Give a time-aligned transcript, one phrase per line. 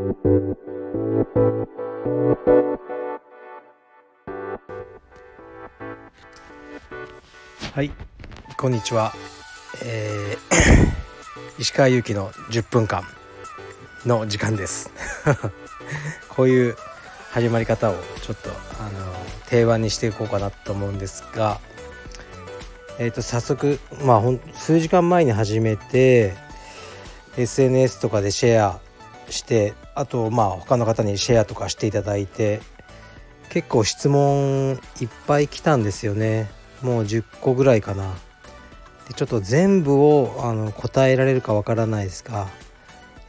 [0.00, 0.06] は
[7.82, 7.90] い。
[8.56, 9.12] こんにちは、
[9.84, 13.04] えー、 石川祐希の10分間
[14.06, 14.90] の時間です。
[16.30, 16.76] こういう
[17.32, 18.48] 始まり方をちょっと
[18.78, 19.12] あの
[19.50, 21.60] 定番にしていこうかなと思うんですが
[22.98, 26.34] えー、と早速まあほん数時間前に始めて
[27.36, 28.80] SNS とかでシェア
[29.30, 32.60] してあとまあ他の方にシェアとかしていただいて
[33.50, 36.48] 結構質問いっぱい来たんですよね。
[36.82, 38.14] もう10個ぐらいかな。
[39.08, 42.48] でちょっと全部をあの答えられるかわからないですが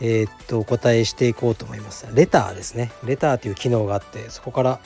[0.00, 2.06] えー、っとお答えしていこうと思います。
[2.14, 2.92] レターですね。
[3.04, 4.80] レターという機能があってそこから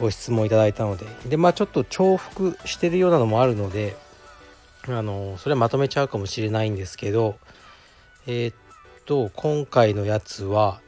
[0.00, 1.06] ご質問いただいたので。
[1.28, 3.96] でまあちょっと重複してるようなのもあるので
[4.88, 7.36] あのそれはまとめちゃうかもしれないんですけど
[8.26, 8.56] えー、っ
[9.06, 10.80] と今回のやつは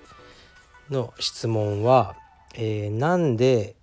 [0.91, 2.15] の質問は、
[2.55, 3.75] えー、なんで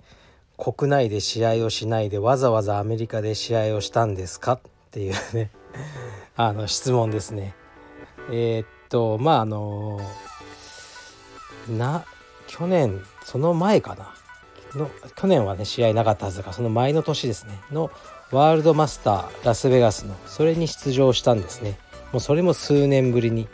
[0.58, 4.54] 国内で試合をしないでわざわざアメリカで試合をしたんですか？
[4.54, 4.60] っ
[4.92, 5.50] ていうね
[6.36, 7.56] あの質問ですね。
[8.32, 10.00] えー、っとまああの
[11.70, 12.06] な
[12.48, 14.14] 去年その前かな？
[14.76, 17.60] の去年はね試合なかったはずだからその前の年ですね。
[17.72, 17.92] の
[18.32, 21.78] ワールドマスターラスベガスのそれに出場したんですね。
[22.14, 23.48] もうそれも数年ぶりに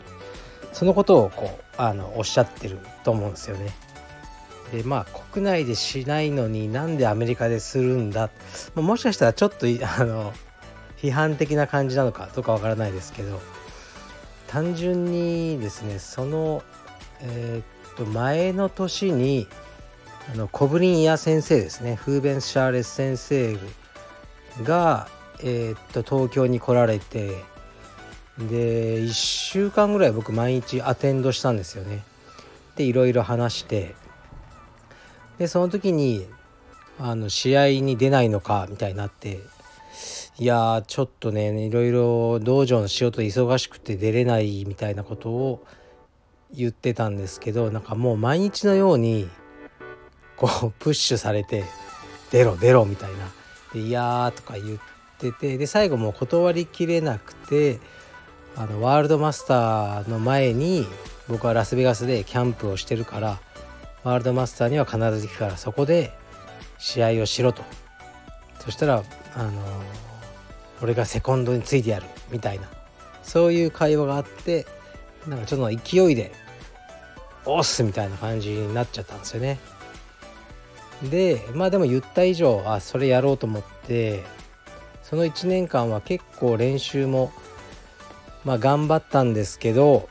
[0.78, 3.72] そのことをこうあのおっしゃってると思うんですよね。
[4.70, 8.30] でまあ国内でしないのになんでアメリカでするんだ、
[8.76, 9.66] まあ、もしかしたらちょっと
[9.98, 10.32] あの
[10.96, 13.40] 批判的な感じなのかどうかわからないですけど
[14.46, 16.62] 単純にですねその、
[17.22, 19.48] えー、っと前の年に
[20.32, 23.58] あのコブリン・イヤ先生ですねフーベン・シャーレス先生
[24.62, 25.08] が、
[25.40, 27.42] えー、っと東京に来られて
[28.38, 32.04] で1週間ぐらい僕毎日アテンドしたんですよね。
[32.76, 33.96] でいろいろ話して
[35.38, 36.26] でその時に
[37.00, 39.40] あの試合に出ないのかみたいになって
[40.38, 45.66] いやちょっとねいろいろ道場の仕事忙しくて出れないみたいなことを
[46.54, 49.28] 言ってたんですけどなんかもう毎日のように
[50.36, 51.64] こうプッシュされて
[52.30, 53.18] 「出ろ出ろ」みたいな
[53.74, 54.78] 「でいやー」とか言っ
[55.18, 57.80] ててで最後もう断りきれなくて
[58.58, 60.84] あのワールドマスターの前に
[61.28, 63.38] 僕はラスベガスでキャンプをしてるから
[64.02, 66.12] ワールドマスターには必ず行くからそこで
[66.76, 67.62] 試合をしろと
[68.58, 69.04] そしたら
[69.36, 69.52] あの
[70.82, 72.68] 俺がセコンドについてやるみたいな
[73.22, 74.66] そういう会話があって
[75.28, 76.32] なんかちょっと勢いで
[77.46, 79.60] 「押す!」みたいな感じになっちゃったんですよね。
[81.04, 84.24] でまあでも言った以上あそれやろうと思って
[85.04, 87.30] その1年間は結構練習も
[88.48, 90.08] まあ頑張ったんですけど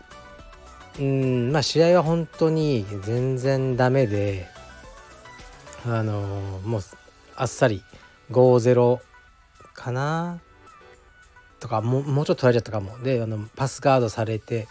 [0.99, 4.45] うんまあ試合は本当に全然ダメで
[5.87, 6.21] あの
[6.63, 6.81] もう
[7.35, 7.81] あっさり
[8.29, 8.99] 5-0
[9.73, 10.39] かな？
[11.59, 12.99] とかももうちょっと取られちゃったかも。
[12.99, 14.67] であのパスガードされて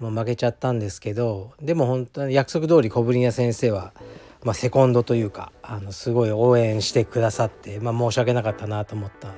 [0.00, 3.94] もう負けちゃったんですけどでも本当に約束通り小ぶりな先生は、
[4.42, 9.32] まあ、セコンドというかあのすごい応援してくださって、まあ、申し訳なかったなと思った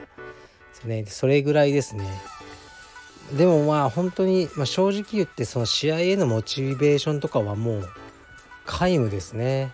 [1.07, 2.05] それぐらいですね。
[3.37, 7.89] でもまあ本当に、まあ、正直言ってその試合へのモチベーションとかはもう
[8.67, 9.73] 皆無ですね。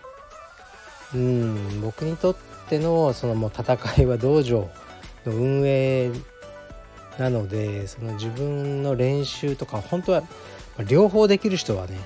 [1.15, 2.35] うん僕にとっ
[2.69, 4.69] てのそのもう戦いは道場
[5.25, 6.11] の運営
[7.17, 10.23] なのでその自分の練習とか本当は
[10.87, 11.97] 両方できる人はね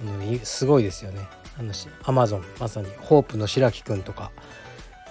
[0.00, 1.26] あのすごいですよね。
[1.58, 1.72] あの
[2.04, 4.30] アマゾンまさにホープの白木くんとか、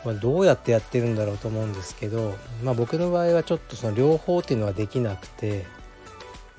[0.06, 2.34] まあ、どうやってやってるんだろうと思うんですけど、
[2.64, 5.66] まあ、僕の場合はちょっとその両方っていうのはできなくて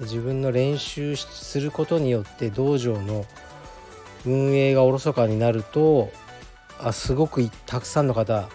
[0.00, 3.26] 自分の練習することによって道場の
[4.26, 6.10] 運営がおろそかになると
[6.78, 8.48] あすごくたくさんの方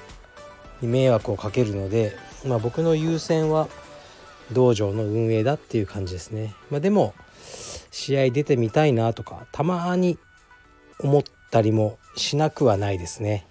[0.81, 3.67] に迷惑をかけるので、まあ、僕の優先は
[4.51, 6.53] 道場の運営だっていう感じですね。
[6.69, 7.13] まあ、でも
[7.91, 10.17] 試合出てみたいなとかたまに
[10.99, 13.45] 思ったりもしなくはないですね。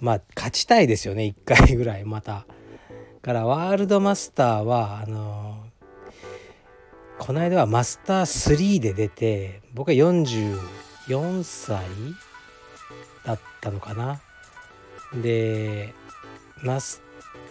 [0.00, 2.46] まあ勝ちたいですよね1回ぐらいまた。
[3.22, 5.51] からワールドマスターはあの
[7.24, 11.84] この間はマスター3で出て僕は44歳
[13.24, 14.20] だったのかな。
[15.14, 15.94] で
[16.64, 17.00] マス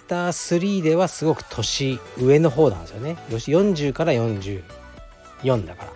[0.10, 3.16] ター3ではすごく年上の方なんですよね。
[3.30, 4.62] 40から44
[5.66, 5.94] だから。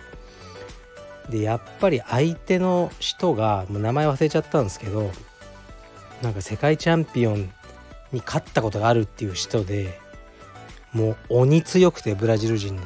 [1.28, 5.10] でやっぱり相手の人がもう名前忘れちゃったんですけど
[6.22, 7.52] なんか世界チャンピオン
[8.10, 10.00] に勝ったことがあるっていう人で
[10.94, 12.82] もう鬼強くてブラジル人で。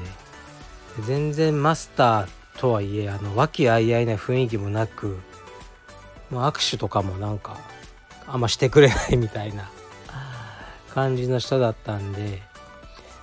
[1.07, 2.29] 全然マスター
[2.59, 5.19] とはいえあの和気あいあいな雰囲気もなく
[6.31, 7.59] も握手とかもなんか
[8.27, 9.71] あんましてくれないみたいな
[10.95, 12.43] 感じの人だったんで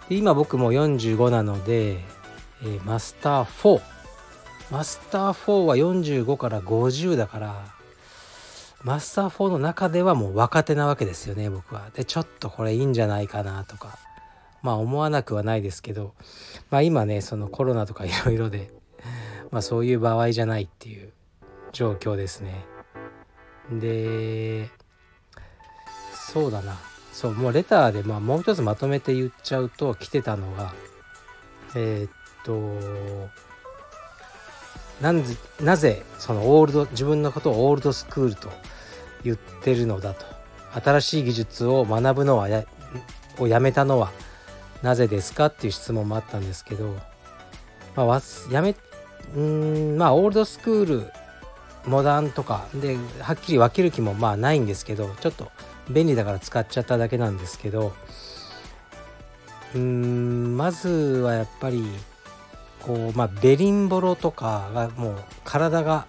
[0.10, 3.82] で今僕も45なので、えー、マスター4
[4.72, 7.66] マスター4は45から50だから
[8.84, 11.90] マスター4の中ではもう若手なわけですよね僕は。
[11.94, 13.98] でちょっとこれいいんじゃないかなとか
[14.68, 16.14] まあ思わなくはないですけど
[16.70, 18.70] まあ今ねそのコロナとかいろいろで
[19.50, 21.14] まあそういう場合じゃないっていう
[21.72, 22.66] 状況ですね。
[23.72, 24.70] で
[26.14, 26.78] そうだな
[27.14, 30.74] そうもうレターで、まあ、もう一つまとめて言っちゃうと来てたのが
[31.74, 32.12] えー、っ
[32.44, 33.30] と
[35.02, 35.24] なん
[35.62, 38.50] なぜそのオールド自分のことをオールドスクールと
[39.24, 40.26] 言ってるのだと
[40.84, 42.66] 新しい技術を学ぶのはや
[43.40, 44.12] をやめたのは
[44.82, 45.48] なぜですか？
[45.48, 46.96] っていう質問もあったんですけど、
[47.96, 48.22] まあ、
[48.52, 48.76] やめ
[49.36, 51.12] うんまあオールドスクール
[51.86, 55.52] モダンとかではっきり分ける気もまあないんですけどちょっと
[55.90, 57.94] 便利だから使っちゃっただけなんですけど
[59.74, 61.86] うんまずはやっぱり
[62.82, 66.06] こうまあベリンボロとかがもう体が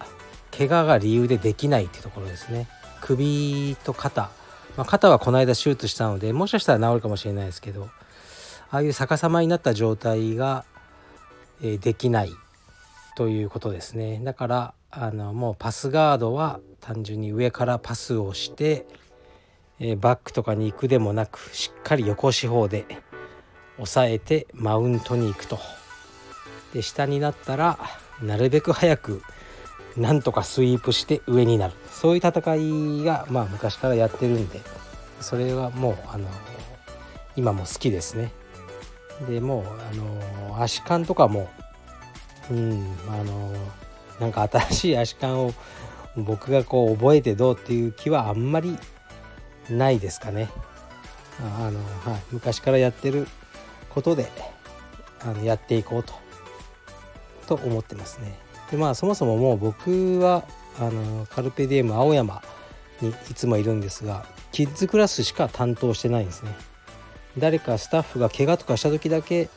[0.57, 2.69] 怪我が理由でできないっていうところですね。
[3.01, 4.31] 首と肩、
[4.77, 7.89] まあ、肩はこの間手術したのでもしかしたら治るかもしれないですけど
[8.71, 10.65] ああいう逆さまになった状態が、
[11.63, 12.33] え、できない
[13.17, 14.21] ということですね。
[14.23, 18.87] だからあのもうパスガードは単純に上からパスをして、
[19.81, 22.85] え、バックとかに行くでもなくしっかり横四方で
[23.79, 25.59] 押さえてマウントに行くと。
[26.75, 27.79] で下になったら
[28.23, 29.23] なるべく早く
[29.97, 31.75] なんとかスイープして上になる。
[31.91, 34.61] そういう戦いがまあ昔からやってるんで
[35.21, 36.29] それはもうあの
[37.35, 38.33] 今も好きですね。
[39.27, 41.49] でもうあの足感とかも
[42.51, 43.53] うんあの
[44.21, 45.55] なんか新しい足感を
[46.17, 48.77] 僕がこう覚えてどうっていう気はあんまり
[49.71, 50.49] ないですかね。
[51.41, 51.79] あの、
[52.13, 53.29] はい、昔からやってる
[53.91, 54.29] ことで
[55.21, 56.15] あのやっていこうと
[57.47, 58.39] と思ってますね。
[58.71, 60.45] でまあそもそももう僕は
[60.79, 62.43] あのカルペディエム青山
[63.01, 66.55] にいつもいるんですがキッズクラスしか担当してないんですね。
[67.39, 69.49] 誰かスタッフが怪我とかした時だけ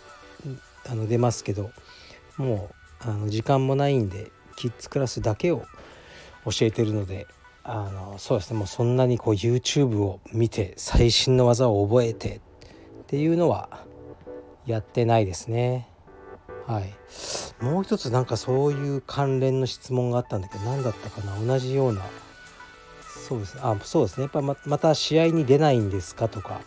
[0.89, 1.71] あの出ますけど
[2.37, 2.69] も
[3.05, 5.65] うあの時間もないんでキッズクラスだけを
[6.45, 7.27] 教えてるので
[7.63, 12.39] あのそうですねもうそんなにこう YouTube を見て最新の技を覚えてっ
[13.07, 13.85] ていうのは
[14.65, 15.87] やってないですね。
[16.67, 16.93] はい、
[17.63, 21.39] もう一つなんかそういう関連の質問があったんだけど何だったかな？
[21.43, 22.01] 同じような
[23.27, 23.55] そうです。
[23.55, 24.23] ねあそうですね。
[24.23, 26.29] やっぱままた試合に出ないんですか？
[26.29, 26.61] とか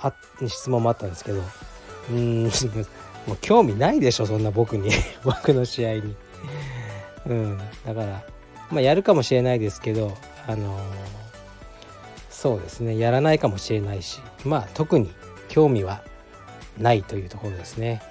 [0.00, 0.12] あ
[0.46, 1.42] 質問もあったんですけど。
[2.10, 2.50] うん
[3.26, 4.90] もう興味ないでしょそんな僕に。
[5.22, 6.16] 僕の試合に。
[7.26, 7.58] うん。
[7.86, 8.22] だから
[8.70, 10.16] まあやるかもしれないですけど
[10.46, 10.82] あのー、
[12.30, 12.98] そうですね。
[12.98, 15.12] やらないかもしれないしまあ特に
[15.48, 16.02] 興味は
[16.78, 18.02] ないというところですね。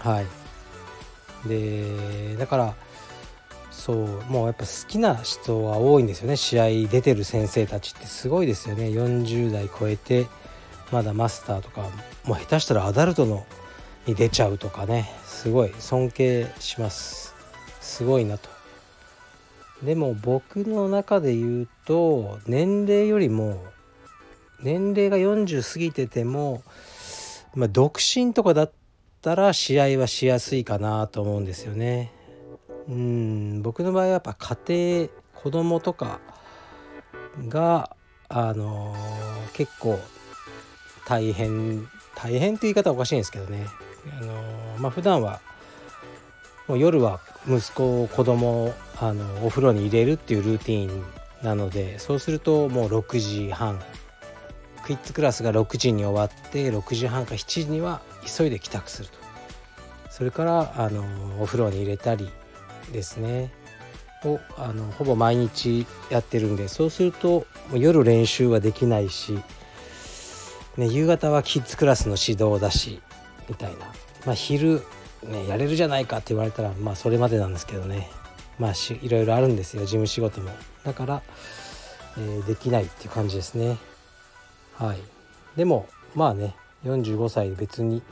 [0.00, 0.26] はい。
[1.48, 2.74] でだから
[3.70, 6.36] そうもうやっぱ好きな人は多いんですよね。
[6.36, 8.88] 試合出てる先生たちってすごいですよね。
[8.88, 10.26] 40代超えて
[10.90, 11.82] まだマスターとか
[12.24, 13.46] もう下手したらアダルトの
[14.06, 17.34] に出ちゃうとかねすごい尊敬します。
[17.80, 18.48] すごいなと。
[19.82, 23.62] でも僕の中で言うと年齢よりも
[24.60, 26.62] 年齢が40過ぎてても、
[27.54, 28.72] まあ、独身とかだっ
[29.22, 32.12] たら試合はしやすいかなと思うんですよね。
[32.88, 36.20] うん僕の場合はやっぱ家庭子供とか
[37.48, 37.96] が
[38.28, 39.98] あのー、結構
[41.08, 43.66] 大変大変って言い方はおかしいんですけどね。
[44.20, 44.32] あの
[44.78, 45.40] まあ普段は
[46.66, 51.04] もう夜は息子子供をあのお風呂に入れるっていうルーティン
[51.42, 53.80] なのでそうするともう6時半
[54.84, 59.18] クイッズクラスが6時に終わって6時半か7時には急いで帰宅すると。
[60.10, 61.04] それからあの
[61.40, 62.28] お風呂に入れたり
[62.92, 63.52] ですね。
[64.24, 69.38] をあのほぼ毎日やってるんでそうすると夜練習はできないし、
[70.78, 73.00] ね、夕方はキッズクラスの指導だし
[73.48, 73.92] みたいな、
[74.24, 74.82] まあ、昼、
[75.24, 78.08] ね、やれるじゃないかって言われたらまあそれまでなんですけどね。
[78.58, 80.50] まあしいろいろあるんですよ事務仕事も。
[80.84, 81.22] だから、
[82.16, 83.76] えー、できないっていう感じですね。
[84.74, 84.98] はい。
[85.56, 86.54] でもまあね
[86.84, 88.02] 45歳別に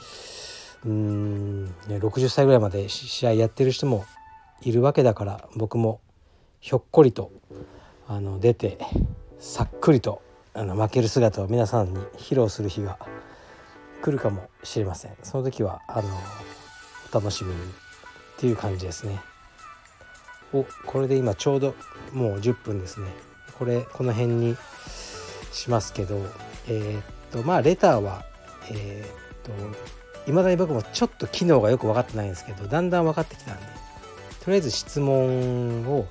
[0.84, 4.04] うん、ね、60歳ぐらいまで試合やってる人も
[4.62, 6.00] いるわけだから僕も
[6.60, 7.30] ひょっこりと
[8.08, 8.78] あの出て
[9.38, 10.22] さっくりと
[10.56, 12.98] あの負ける姿を皆さんに披露する日が
[14.02, 15.12] 来るかもしれません。
[15.22, 16.08] その時はあの
[17.12, 17.64] お楽しみにっ
[18.38, 19.20] ていう感じですね。
[20.54, 21.74] おこれで今ちょうど
[22.12, 23.08] もう10分ですね。
[23.58, 24.56] これこの辺に
[25.52, 26.16] しますけど
[26.68, 28.24] えー、っとまあレターは
[28.70, 29.54] えー、っ
[30.24, 33.62] といまだに僕もちょっと機能がよく分かってないんですけどだんだん分かってきたんで
[34.42, 36.06] とりあえず質問を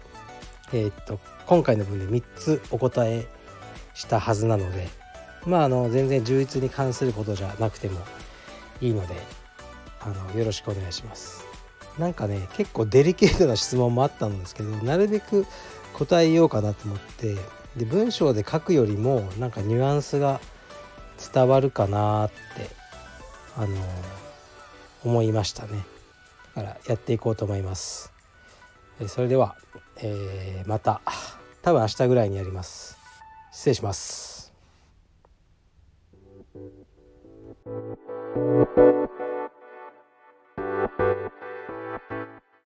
[0.72, 3.28] えー、っと今回の分で3つお答え
[3.96, 4.88] したはずなので
[5.46, 8.00] まああの全然充実に関することじゃなくても
[8.82, 9.16] いいので
[10.02, 11.44] あのよろしくお願いします。
[11.98, 15.46] なんかね結構デリケートな質問もあったんですけどなるべく
[15.94, 17.36] 答えようかなと思って
[17.78, 20.42] で文章で書くよりもなんかニュアンスが
[21.34, 22.36] 伝わるかなって
[23.56, 23.78] あの
[25.06, 25.86] 思いましたね。
[26.56, 28.12] だからやっていこうと思います。
[29.08, 29.56] それでは、
[29.98, 31.02] えー、また
[31.62, 32.95] 多分明日ぐらいにやります。
[33.56, 34.54] 失礼します